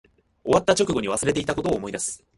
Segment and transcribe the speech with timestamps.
[0.43, 2.23] 終わった直後に忘れていたことを思い出す